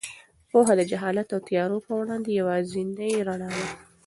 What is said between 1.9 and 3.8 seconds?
وړاندې یوازینۍ رڼا ده.